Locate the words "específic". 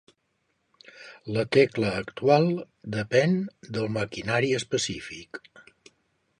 4.63-5.45